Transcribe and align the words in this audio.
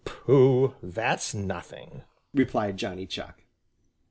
"Pooh, 0.03 0.73
that's 0.81 1.35
nothing!" 1.35 2.01
replied 2.33 2.75
Johnny 2.77 3.05
Chuck. 3.05 3.43